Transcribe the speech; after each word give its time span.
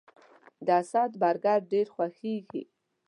د 0.65 0.69
اسد 0.81 1.11
برګر 1.21 1.59
ډیر 1.71 1.87
خوښیږي 1.95 2.63